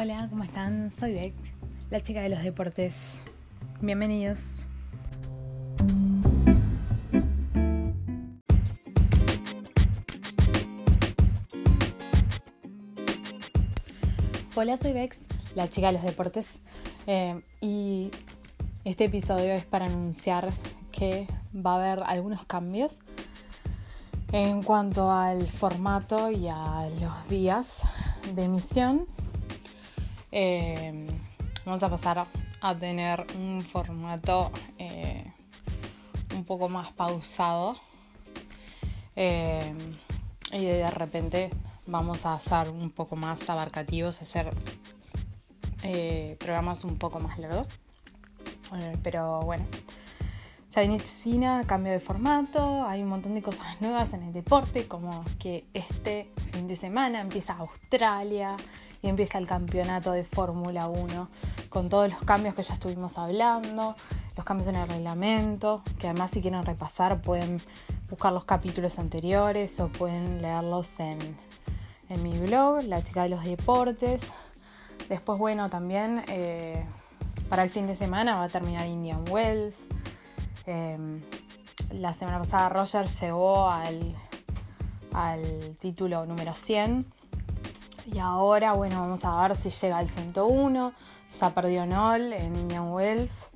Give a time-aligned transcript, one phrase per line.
[0.00, 0.92] Hola, ¿cómo están?
[0.92, 1.34] Soy Beck,
[1.90, 3.20] la chica de los deportes.
[3.80, 4.64] Bienvenidos.
[14.54, 15.18] Hola, soy Bex,
[15.56, 16.60] la chica de los deportes.
[17.08, 18.12] eh, y
[18.84, 20.48] este episodio es para anunciar
[20.92, 23.00] que va a haber algunos cambios
[24.30, 27.82] en cuanto al formato y a los días
[28.36, 29.17] de emisión.
[30.30, 31.06] Eh,
[31.64, 32.26] vamos a pasar
[32.60, 35.32] a tener un formato eh,
[36.34, 37.76] un poco más pausado.
[39.16, 39.74] Eh,
[40.52, 41.50] y de repente
[41.86, 44.50] vamos a ser un poco más abarcativos, hacer
[45.82, 47.68] eh, programas un poco más largos.
[49.02, 49.64] Pero bueno,
[50.74, 55.64] avecina cambio de formato, hay un montón de cosas nuevas en el deporte, como que
[55.72, 58.56] este fin de semana empieza Australia
[59.02, 61.28] y empieza el campeonato de Fórmula 1,
[61.68, 63.94] con todos los cambios que ya estuvimos hablando,
[64.36, 67.60] los cambios en el reglamento, que además si quieren repasar pueden
[68.08, 71.18] buscar los capítulos anteriores o pueden leerlos en,
[72.08, 74.22] en mi blog, La Chica de los Deportes.
[75.08, 76.84] Después, bueno, también eh,
[77.48, 79.80] para el fin de semana va a terminar Indian Wells.
[80.66, 81.20] Eh,
[81.92, 84.14] la semana pasada Roger llegó al,
[85.12, 87.17] al título número 100.
[88.12, 90.92] Y ahora, bueno, vamos a ver si llega al 101.
[91.38, 93.48] Ya perdió Nol en Indian Wells.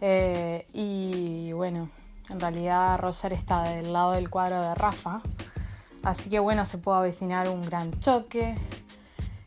[0.00, 1.88] Eh, y bueno,
[2.28, 5.20] en realidad Roger está del lado del cuadro de Rafa.
[6.04, 8.54] Así que bueno, se puede avecinar un gran choque.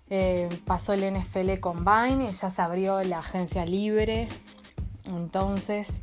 [0.10, 4.28] Eh, pasó el NFL Combine y ya se abrió la agencia libre.
[5.06, 6.02] Entonces,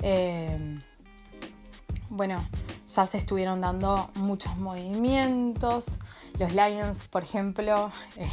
[0.00, 0.80] eh,
[2.08, 2.42] bueno,
[2.88, 5.98] ya se estuvieron dando muchos movimientos.
[6.38, 8.28] Los Lions, por ejemplo, eh,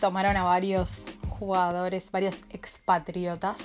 [0.00, 3.58] tomaron a varios jugadores, varios expatriotas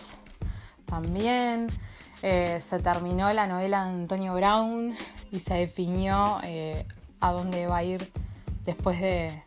[0.86, 1.68] también.
[2.24, 4.98] Eh, se terminó la novela de Antonio Brown
[5.32, 6.86] y se definió eh,
[7.22, 8.12] a dónde va a ir
[8.66, 9.44] después de,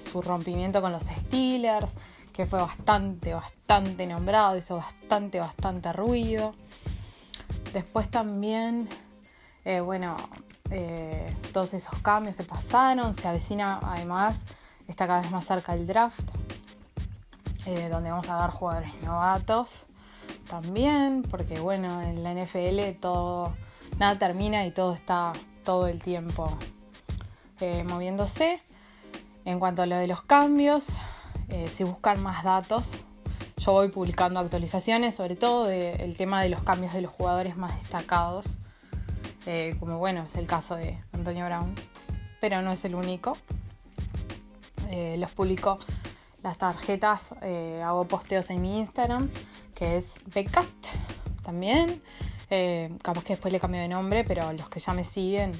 [0.00, 1.94] su rompimiento con los Steelers,
[2.32, 6.54] que fue bastante, bastante nombrado, hizo bastante, bastante ruido.
[7.72, 8.88] Después también,
[9.84, 10.16] bueno,
[10.70, 14.42] eh, todos esos cambios que pasaron, se avecina además,
[14.86, 16.20] está cada vez más cerca el draft,
[17.66, 19.86] eh, donde vamos a dar jugadores novatos
[20.48, 23.54] también, porque bueno, en la NFL todo,
[23.98, 25.32] nada termina y todo está
[25.64, 26.56] todo el tiempo
[27.60, 28.62] eh, moviéndose.
[29.44, 30.84] En cuanto a lo de los cambios,
[31.72, 33.02] si buscan más datos,
[33.56, 37.74] yo voy publicando actualizaciones, sobre todo del tema de los cambios de los jugadores más
[37.80, 38.58] destacados,
[39.48, 41.74] eh, como bueno, es el caso de Antonio Brown,
[42.40, 43.36] pero no es el único.
[44.90, 45.78] Eh, los publico
[46.44, 47.32] las tarjetas,
[47.84, 49.28] hago posteos en mi Instagram
[49.78, 50.88] que es Becast
[51.42, 52.02] también.
[52.50, 55.52] Eh, capaz que después le cambio de nombre, pero los que ya me siguen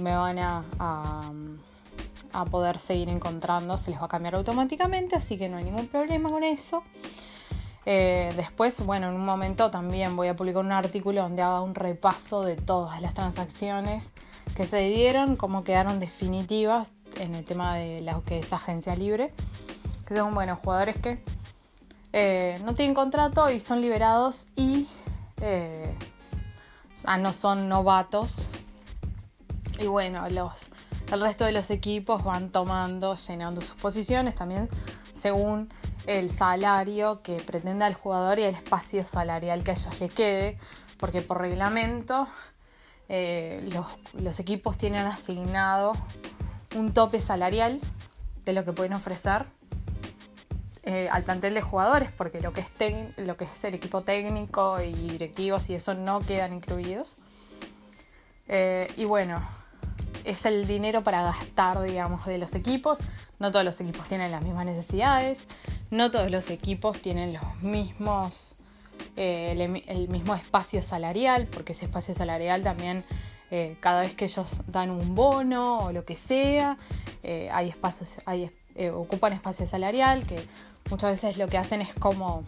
[0.00, 1.32] me van a, a,
[2.32, 5.86] a, poder seguir encontrando, se les va a cambiar automáticamente, así que no hay ningún
[5.86, 6.82] problema con eso.
[7.88, 11.76] Eh, después, bueno, en un momento también voy a publicar un artículo donde haga un
[11.76, 14.12] repaso de todas las transacciones
[14.56, 19.32] que se dieron, cómo quedaron definitivas en el tema de lo que es agencia libre,
[20.04, 21.22] que son, bueno, jugadores que
[22.12, 24.88] eh, no tienen contrato y son liberados y
[25.40, 25.94] eh,
[26.94, 28.46] sea, no son novatos.
[29.78, 30.70] Y bueno, los,
[31.12, 34.68] el resto de los equipos van tomando, llenando sus posiciones también
[35.12, 35.68] según
[36.06, 40.58] el salario que pretenda el jugador y el espacio salarial que a ellos le quede,
[40.98, 42.28] porque por reglamento
[43.08, 43.68] eh,
[44.14, 45.92] los, equipos tienen asignado
[46.74, 47.80] un tope salarial
[48.44, 49.44] de lo que pueden ofrecer
[50.82, 54.80] eh, al plantel de jugadores, porque lo que, es lo que es el equipo técnico
[54.80, 57.18] y directivos y eso no quedan incluidos.
[58.48, 59.40] Eh, y bueno,
[60.24, 62.98] es el dinero para gastar, digamos, de los equipos.
[63.38, 65.38] No todos los equipos tienen las mismas necesidades,
[65.90, 68.56] no todos los equipos tienen los mismos,
[69.16, 73.04] eh, el, mismo espacio salarial, porque ese espacio salarial también,
[73.50, 76.78] eh, cada vez que ellos dan un bono o lo que sea,
[77.22, 78.50] eh, hay espacios, hay,
[78.92, 80.36] ocupan espacio salarial que
[80.90, 82.44] muchas veces lo que hacen es como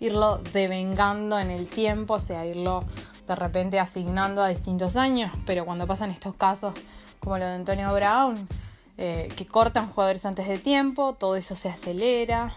[0.00, 2.84] irlo devengando en el tiempo, o sea, irlo
[3.28, 6.74] de repente asignando a distintos años, pero cuando pasan estos casos
[7.20, 8.48] como lo de Antonio Brown,
[9.00, 12.56] eh, que cortan jugadores antes de tiempo, todo eso se acelera,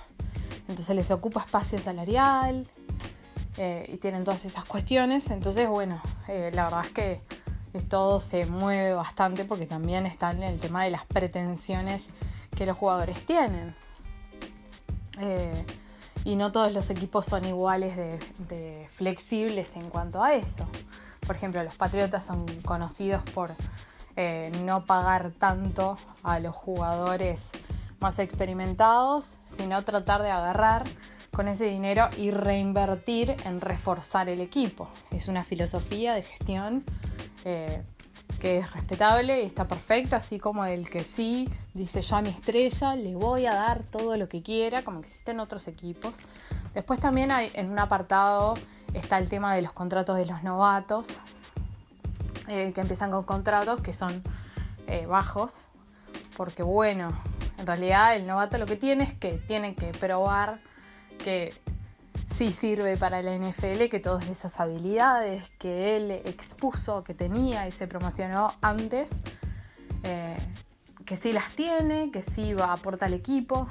[0.68, 2.68] entonces les ocupa espacio salarial
[3.58, 7.22] eh, y tienen todas esas cuestiones, entonces bueno, eh, la verdad es que
[7.90, 12.08] todo se mueve bastante porque también están en el tema de las pretensiones
[12.58, 13.76] que los jugadores tienen.
[16.24, 20.68] Y no todos los equipos son iguales de, flexibles en cuanto a eso.
[21.26, 23.56] Por ejemplo, los Patriotas son conocidos por
[24.24, 27.42] eh, no pagar tanto a los jugadores
[28.00, 30.84] más experimentados, sino tratar de agarrar
[31.32, 34.90] con ese dinero y reinvertir en reforzar el equipo.
[35.10, 36.84] Es una filosofía de gestión
[37.44, 37.82] eh,
[38.40, 42.30] que es respetable y está perfecta, así como el que sí dice yo a mi
[42.30, 46.18] estrella le voy a dar todo lo que quiera, como existen otros equipos.
[46.76, 48.54] Después también en un apartado
[48.94, 51.20] está el tema de los contratos de los novatos,
[52.48, 54.22] eh, que empiezan con contratos que son
[54.88, 55.68] eh, bajos,
[56.36, 57.10] porque bueno,
[57.58, 60.60] en realidad el novato lo que tiene es que tiene que probar
[61.18, 61.54] que
[62.26, 67.72] sí sirve para la NFL, que todas esas habilidades que él expuso, que tenía y
[67.72, 69.12] se promocionó antes,
[70.04, 70.38] eh,
[71.06, 73.68] que sí las tiene, que sí va a aportar al equipo.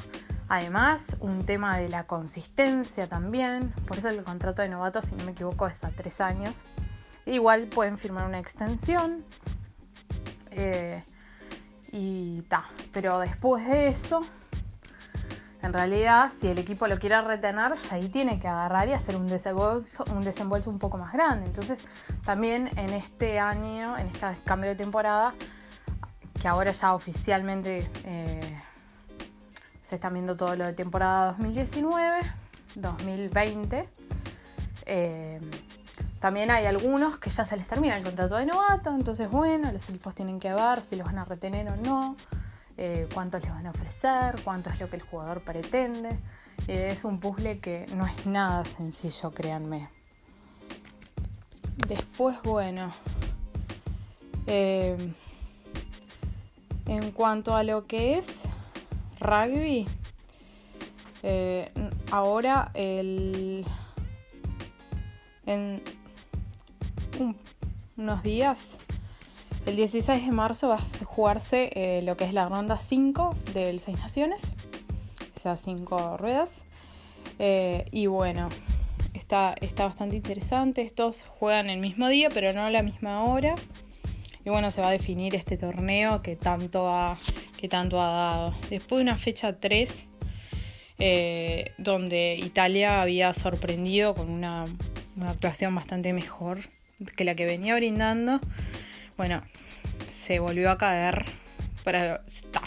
[0.48, 5.24] Además, un tema de la consistencia también, por eso el contrato de novato, si no
[5.24, 6.64] me equivoco, es a tres años.
[7.30, 9.24] Igual pueden firmar una extensión.
[10.50, 11.02] Eh,
[11.92, 12.64] y ta.
[12.92, 14.22] Pero después de eso,
[15.62, 19.28] en realidad, si el equipo lo quiere retener, ahí tiene que agarrar y hacer un
[19.28, 21.46] desembolso, un desembolso un poco más grande.
[21.46, 21.84] Entonces,
[22.24, 25.34] también en este año, en este cambio de temporada,
[26.40, 28.56] que ahora ya oficialmente eh,
[29.82, 32.20] se está viendo todo lo de temporada 2019,
[32.74, 33.88] 2020.
[34.86, 35.40] Eh,
[36.20, 39.88] también hay algunos que ya se les termina el contrato de novato, entonces bueno, los
[39.88, 42.16] equipos tienen que ver si los van a retener o no.
[42.82, 46.10] Eh, cuánto les van a ofrecer, cuánto es lo que el jugador pretende.
[46.66, 49.88] Eh, es un puzzle que no es nada sencillo, créanme.
[51.86, 52.90] Después, bueno,
[54.46, 54.96] eh,
[56.86, 58.44] en cuanto a lo que es
[59.20, 59.86] rugby,
[62.10, 63.66] ahora el,
[67.96, 68.78] unos días
[69.66, 73.78] el 16 de marzo va a jugarse eh, lo que es la ronda 5 del
[73.78, 74.52] Seis Naciones,
[75.36, 76.64] esas 5 ruedas.
[77.38, 78.48] Eh, y bueno,
[79.12, 80.82] está, está bastante interesante.
[80.82, 83.54] Estos juegan el mismo día, pero no a la misma hora.
[84.44, 87.18] Y bueno, se va a definir este torneo que tanto ha,
[87.58, 88.54] que tanto ha dado.
[88.70, 90.06] Después de una fecha 3,
[90.98, 94.64] eh, donde Italia había sorprendido con una,
[95.16, 96.60] una actuación bastante mejor
[97.16, 98.40] que la que venía brindando
[99.20, 99.42] bueno,
[100.08, 101.26] se volvió a caer.
[101.84, 102.62] Pero está.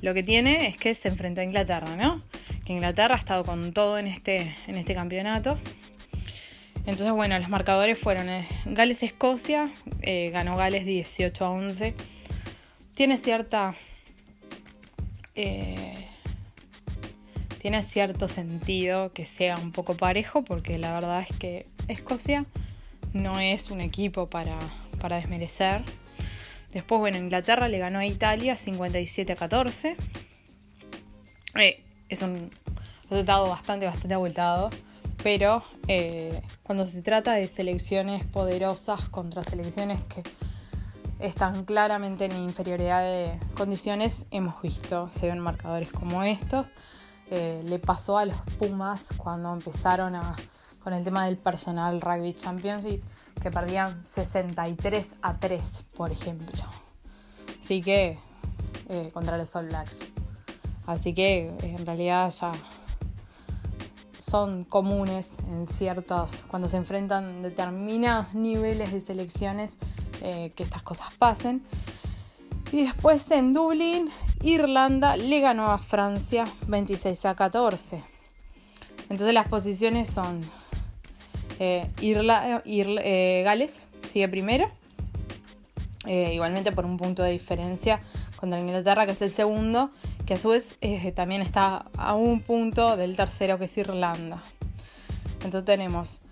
[0.00, 2.22] Lo que tiene es que se enfrentó a Inglaterra, ¿no?
[2.64, 5.58] Que Inglaterra ha estado con todo en este, en este campeonato.
[6.86, 11.94] Entonces, bueno, los marcadores fueron eh, Gales-Escocia, eh, ganó Gales 18 a 11.
[12.94, 13.74] Tiene cierta.
[15.34, 16.06] Eh,
[17.60, 22.46] tiene cierto sentido que sea un poco parejo, porque la verdad es que Escocia
[23.12, 24.58] no es un equipo para,
[25.00, 25.82] para desmerecer.
[26.72, 29.96] Después, bueno, Inglaterra le ganó a Italia 57 a 14.
[31.56, 32.50] Eh, es un
[33.08, 34.70] resultado bastante, bastante abultado.
[35.22, 40.22] Pero eh, cuando se trata de selecciones poderosas contra selecciones que
[41.18, 46.66] están claramente en inferioridad de condiciones, hemos visto, se ven marcadores como estos.
[47.30, 50.36] Eh, le pasó a los Pumas cuando empezaron a,
[50.82, 53.02] con el tema del personal Rugby Championship
[53.40, 56.62] que perdían 63 a 3, por ejemplo.
[57.60, 58.18] Así que,
[58.88, 59.98] eh, contra los All Blacks.
[60.86, 62.52] Así que, eh, en realidad ya
[64.18, 69.78] son comunes en ciertos, cuando se enfrentan determinados niveles de selecciones,
[70.20, 71.62] eh, que estas cosas pasen.
[72.72, 74.10] Y después en Dublín,
[74.42, 78.02] Irlanda le ganó a Francia 26 a 14.
[79.08, 80.42] Entonces las posiciones son
[81.60, 84.70] eh, eh, Gales sigue primero,
[86.06, 88.00] eh, igualmente por un punto de diferencia
[88.36, 89.90] contra Inglaterra, que es el segundo,
[90.24, 90.78] que a su vez
[91.14, 94.42] también está a un punto del tercero, que es Irlanda.
[95.44, 96.22] Entonces tenemos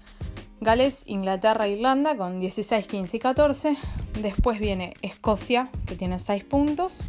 [0.63, 3.77] Gales, Inglaterra, Irlanda con 16, 15 y 14.
[4.23, 7.01] Después viene Escocia, que tiene 6 puntos.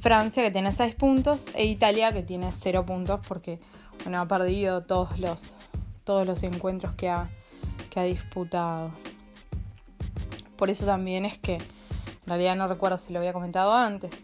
[0.00, 1.46] Francia, que tiene 6 puntos.
[1.54, 3.60] E Italia, que tiene 0 puntos porque
[4.04, 5.54] bueno, ha perdido todos los
[6.08, 7.28] todos los encuentros que ha,
[7.90, 8.92] que ha disputado.
[10.56, 14.18] Por eso también es que, en realidad no recuerdo si lo había comentado antes,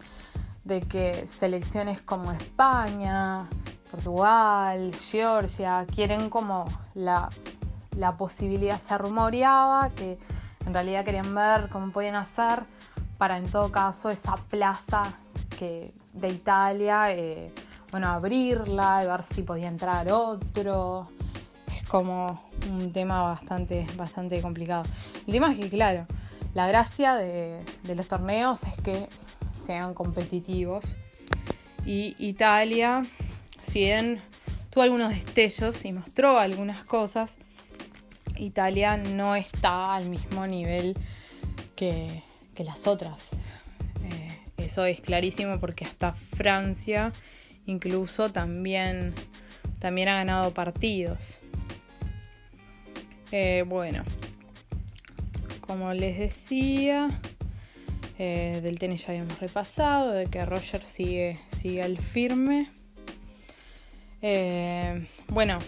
[0.64, 3.50] de que selecciones como España,
[3.91, 6.64] Portugal, Georgia, quieren como
[6.95, 7.29] la,
[7.99, 10.19] la posibilidad, se rumoreaba que
[10.64, 12.62] en realidad querían ver cómo podían hacer
[13.19, 15.03] para en todo caso esa plaza
[15.59, 17.53] que de Italia, eh,
[17.91, 21.11] bueno, abrirla, ver si podía entrar otro.
[21.95, 24.83] Como un tema bastante, bastante complicado.
[25.29, 26.09] El tema es que, claro,
[26.53, 29.09] la gracia de, de los torneos es que
[29.53, 30.97] sean competitivos.
[31.87, 33.05] Y Italia,
[33.61, 34.21] si bien
[34.71, 37.37] tuvo algunos destellos y mostró algunas cosas,
[38.39, 40.97] Italia no está al mismo nivel
[41.77, 42.25] que,
[42.59, 43.35] las otras.
[44.03, 47.13] Eh, eso es clarísimo porque hasta Francia
[47.67, 49.15] incluso también,
[49.79, 51.39] también ha ganado partidos.
[53.37, 54.05] Eh, bueno,
[55.61, 57.21] como les decía,
[58.17, 62.71] eh, del tenis ya habíamos repasado, de que Roger sigue, sigue firme.
[65.26, 65.59] bueno,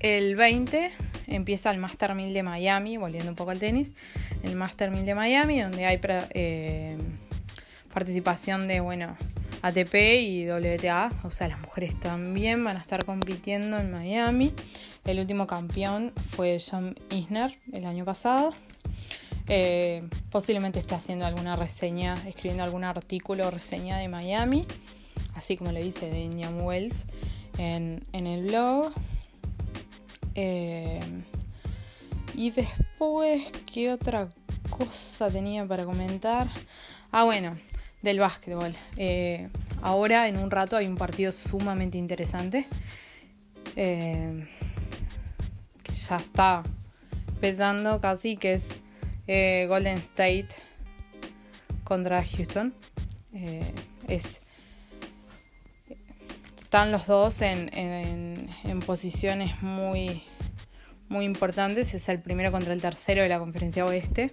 [0.00, 0.90] el 20
[1.28, 3.94] empieza el Master 1000 de Miami, volviendo un poco al tenis,
[4.42, 6.98] el Master 1000 de Miami, donde hay eh,
[7.92, 9.16] participación de, bueno,
[9.62, 14.52] ATP y WTA, o sea, las mujeres también van a estar compitiendo en Miami.
[15.04, 18.54] El último campeón fue John Isner el año pasado.
[19.48, 24.66] Eh, posiblemente esté haciendo alguna reseña, escribiendo algún artículo o reseña de Miami,
[25.34, 27.04] así como le dice de Indian Wells
[27.58, 28.92] en, en el blog.
[30.34, 31.00] Eh,
[32.34, 34.30] y después, ¿qué otra
[34.70, 36.48] cosa tenía para comentar?
[37.12, 37.58] Ah, bueno,
[38.00, 38.74] del básquetbol.
[38.96, 39.50] Eh,
[39.82, 42.66] ahora, en un rato, hay un partido sumamente interesante.
[45.94, 46.62] Ya está
[47.40, 48.68] pesando casi, que es
[49.68, 50.48] Golden State
[51.84, 52.74] contra Houston.
[54.08, 54.40] es
[56.74, 58.48] están los dos en,
[58.84, 60.24] posiciones muy,
[61.08, 61.94] muy importantes.
[61.94, 64.32] Es el primero contra el tercero de la conferencia oeste.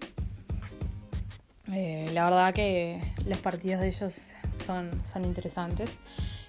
[1.71, 5.91] Eh, la verdad que los partidos de ellos son, son interesantes.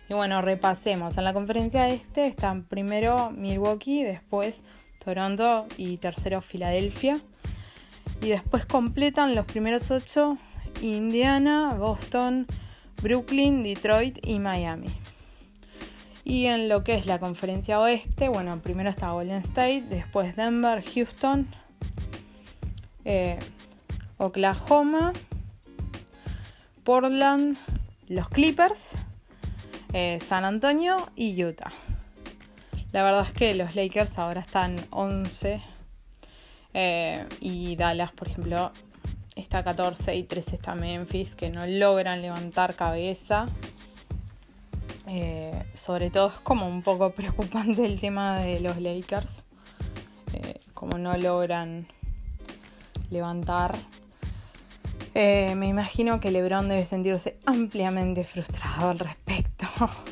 [0.09, 1.19] Y bueno, repasemos.
[1.19, 4.63] En la conferencia este están primero Milwaukee, después
[5.05, 7.21] Toronto y tercero Filadelfia.
[8.21, 10.39] Y después completan los primeros ocho
[10.81, 12.47] Indiana, Boston,
[13.03, 14.91] Brooklyn, Detroit y Miami.
[16.25, 20.85] Y en lo que es la conferencia oeste, bueno, primero está Golden State, después Denver,
[20.95, 21.49] Houston,
[23.05, 23.39] eh,
[24.19, 25.13] Oklahoma,
[26.85, 27.57] Portland,
[28.09, 28.93] los Clippers,
[29.93, 31.73] eh, San Antonio y Utah.
[32.93, 35.63] La verdad es que los Lakers ahora están 11
[36.75, 38.71] eh, y Dallas, por ejemplo,
[39.35, 43.47] está 14 y 13 está Memphis, que no logran levantar cabeza.
[45.07, 49.45] Eh, sobre todo es como un poco preocupante el tema de los Lakers,
[50.35, 51.87] eh, como no logran
[53.11, 53.75] levantar.
[55.15, 59.67] Me imagino que LeBron debe sentirse ampliamente frustrado al respecto,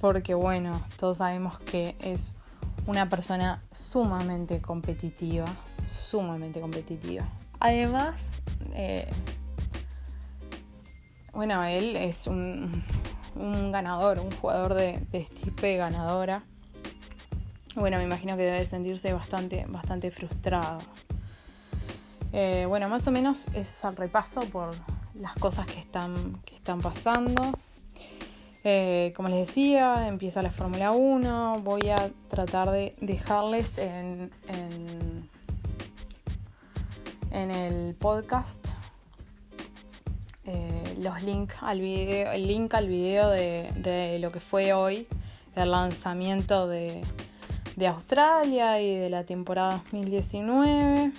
[0.00, 2.32] porque bueno, todos sabemos que es
[2.86, 5.46] una persona sumamente competitiva,
[5.86, 7.24] sumamente competitiva.
[7.60, 8.32] Además,
[11.32, 12.82] bueno, él es un,
[13.34, 16.42] un ganador, un jugador de, de ganadora.
[17.74, 20.78] Bueno, me imagino que debe sentirse bastante, bastante frustrado.
[22.32, 24.70] Eh, bueno, más o menos es el repaso por
[25.14, 27.52] las cosas que están, que están pasando.
[28.62, 31.60] Eh, como les decía, empieza la Fórmula 1.
[31.62, 34.30] Voy a tratar de dejarles en,
[37.32, 38.68] el podcast
[40.44, 45.06] eh, los links al video, el link al video de, lo que fue hoy,
[45.56, 47.02] el lanzamiento de,
[47.88, 51.12] Australia y de la temporada 2019.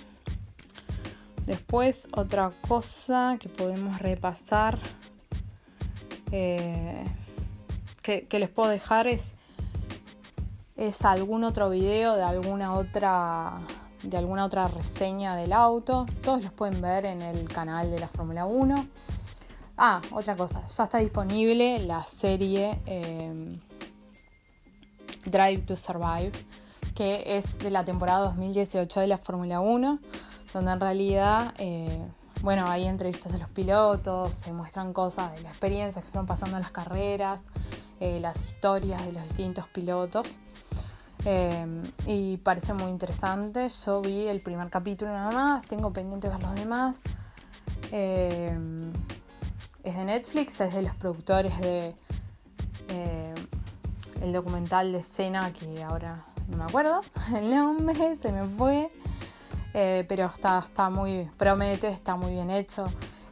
[1.44, 4.78] Después otra cosa que podemos repasar
[6.30, 7.02] eh,
[8.02, 9.34] que, les puedo dejar es,
[10.76, 13.60] es algún otro video de alguna otra
[14.02, 16.06] de alguna otra reseña del auto.
[16.24, 18.86] Todos los pueden ver en el canal de la Fórmula 1.
[19.76, 23.58] Ah, otra cosa, ya está disponible la serie em,
[25.24, 26.32] Drive to Survive,
[26.94, 29.98] que es de la temporada 2018 de la Fórmula 1,
[30.52, 32.06] donde en realidad, eh,
[32.42, 36.56] bueno, hay entrevistas de los pilotos, se muestran cosas de las experiencias que fueron pasando
[36.56, 37.44] en las carreras,
[38.02, 40.40] eh, las historias de los distintos pilotos.
[41.24, 43.68] Em, y parece muy interesante.
[43.68, 47.00] Yo vi el primer capítulo nada más, tengo pendiente ver los demás.
[47.92, 48.92] Em,
[49.84, 51.94] es de Netflix, es de los productores de
[52.88, 53.34] eh,
[54.20, 57.02] el documental de escena que ahora no me acuerdo
[57.36, 58.88] el nombre, se me fue,
[59.74, 62.84] eh, pero está, está muy, promete, está muy bien hecho.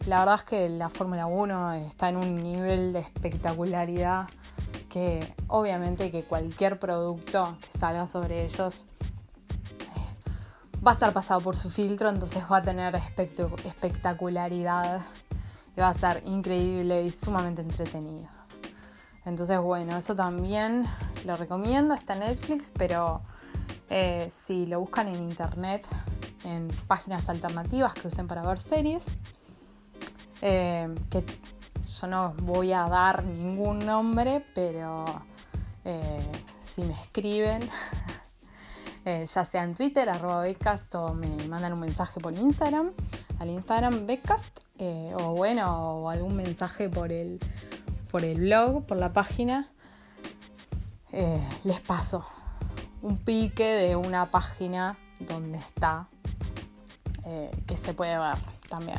[0.06, 4.28] La verdad es que la Fórmula 1 está en un nivel de espectacularidad
[4.88, 8.86] que obviamente que cualquier producto que salga sobre ellos
[9.80, 15.02] eh, va a estar pasado por su filtro, entonces va a tener espectacularidad
[15.76, 18.28] y va a ser increíble y sumamente entretenido.
[19.24, 20.86] Entonces, bueno, eso también
[21.24, 23.22] lo recomiendo, está en Netflix, pero
[23.90, 25.86] eh, si lo buscan en internet,
[26.44, 29.04] en páginas alternativas que usen para ver series,
[30.40, 31.24] eh, que
[31.86, 35.04] yo no voy a dar ningún nombre, pero
[35.84, 37.62] eh, si me escriben,
[39.04, 42.92] ya sea en Twitter, arroba Becast, o me mandan un mensaje por Instagram,
[43.38, 47.40] al Instagram Becast, o bueno, o algún mensaje por el
[48.10, 49.68] por el blog, por la página,
[51.12, 52.24] eh, les paso
[53.02, 56.08] un pique de una página donde está,
[57.26, 58.36] eh, que se puede ver
[58.68, 58.98] también.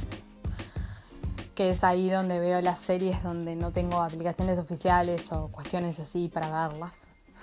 [1.55, 6.27] Que es ahí donde veo las series donde no tengo aplicaciones oficiales o cuestiones así
[6.27, 6.93] para verlas.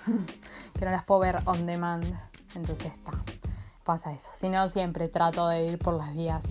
[0.77, 2.05] que no las puedo ver on demand.
[2.55, 3.11] Entonces está.
[3.83, 4.29] Pasa eso.
[4.33, 6.43] Si no, siempre trato de ir por las vías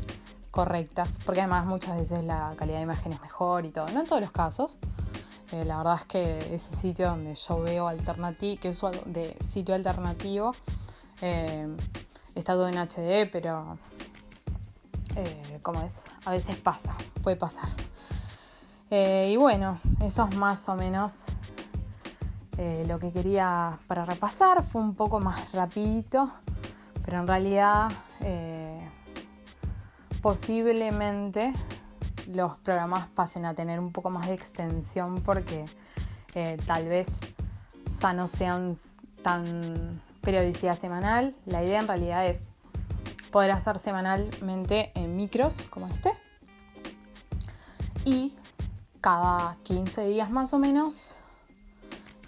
[0.50, 1.10] correctas.
[1.24, 3.88] Porque además muchas veces la calidad de imagen es mejor y todo.
[3.88, 4.78] No en todos los casos.
[5.52, 9.74] Eh, la verdad es que ese sitio donde yo veo alternativo, que es de sitio
[9.74, 10.52] alternativo,
[11.22, 11.66] eh,
[12.34, 13.78] está todo en HD, pero
[15.18, 17.68] eh, como es, a veces pasa, puede pasar.
[18.90, 21.26] y bueno, eso es más o menos
[22.86, 24.62] lo que quería para repasar.
[24.62, 26.30] Fue un poco más rapidito,
[27.04, 27.90] pero en realidad
[30.20, 31.52] posiblemente
[32.28, 35.64] los programas pasen a tener un poco más de extensión porque
[36.34, 37.08] eh, tal vez
[38.00, 38.76] ya no sean
[39.22, 41.34] tan periodicidad semanal.
[41.46, 42.44] La idea en realidad es
[43.38, 46.10] poder hacer semanalmente en micros como este
[48.04, 48.36] y
[49.00, 51.14] cada 15 días más o menos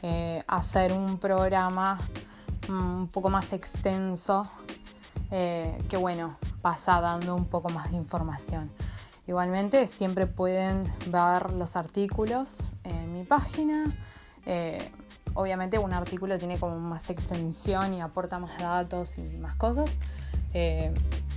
[0.02, 1.98] eh, hacer un programa
[2.68, 4.48] un poco más extenso
[5.32, 8.70] eh, que bueno vaya dando un poco más de información.
[9.26, 13.96] Igualmente siempre pueden ver los artículos en mi página.
[14.46, 14.92] Eh,
[15.34, 19.90] obviamente un artículo tiene como más extensión y aporta más datos y más cosas.
[20.54, 20.92] Eh,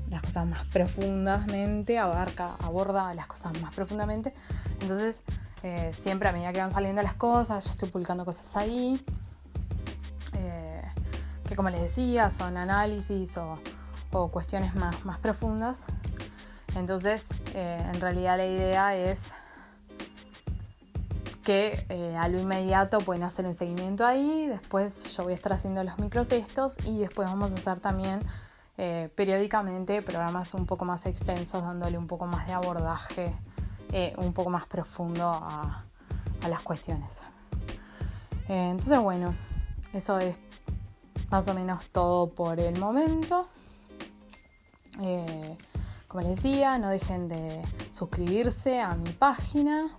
[0.09, 4.33] las cosas más profundamente, abarca, aborda las cosas más profundamente.
[4.81, 5.23] Entonces,
[5.63, 9.03] eh, siempre a medida que van saliendo las cosas, yo estoy publicando cosas ahí.
[11.47, 13.59] que como les decía, son análisis o,
[14.31, 15.85] cuestiones más, más profundas
[16.75, 19.21] entonces, eh, en realidad la idea es
[21.43, 25.51] que eh, a lo inmediato pueden hacer un seguimiento ahí, después yo voy a estar
[25.53, 28.21] haciendo los microtextos y después vamos a hacer también
[28.77, 33.33] eh, periódicamente programas un poco más extensos, dándole un poco más de abordaje,
[34.17, 35.83] un poco más profundo a,
[36.41, 37.21] a las cuestiones.
[38.47, 39.35] entonces, bueno,
[39.93, 40.41] eso es
[41.29, 43.47] más o menos todo por el momento.
[46.13, 49.97] Como les decía, no dejen de suscribirse a mi página.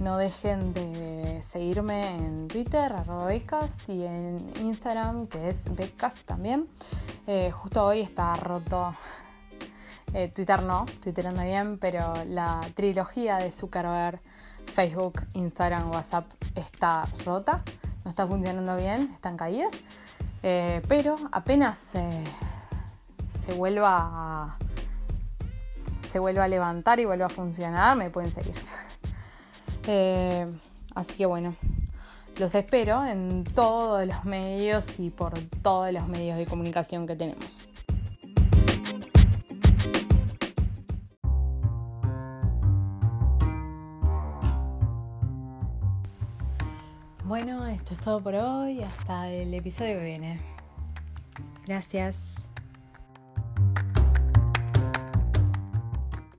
[0.00, 6.66] No dejen de seguirme en Twitter, arroba Becast, y en Instagram, que es Becast también.
[7.26, 8.94] Eh, justo hoy está roto.
[10.14, 14.18] Eh, Twitter no, Twitter anda bien, pero la trilogía de Zuckerberg,
[14.74, 17.62] Facebook, Instagram, WhatsApp está rota.
[18.02, 19.74] No está funcionando bien, están caídas.
[20.42, 24.56] Eh, pero apenas se vuelva a
[26.10, 28.54] se vuelva a levantar y vuelva a funcionar, me pueden seguir.
[29.92, 30.46] Eh,
[30.94, 31.56] así que bueno,
[32.38, 37.68] los espero en todos los medios y por todos los medios de comunicación que tenemos.
[47.24, 48.84] Bueno, esto es todo por hoy.
[48.84, 50.40] Hasta el episodio que viene.
[51.66, 52.49] Gracias.